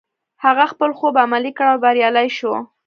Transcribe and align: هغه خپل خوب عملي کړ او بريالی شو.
هغه 0.43 0.65
خپل 0.71 0.89
خوب 0.99 1.13
عملي 1.23 1.51
کړ 1.57 1.67
او 1.73 1.77
بريالی 1.83 2.27
شو. 2.37 2.53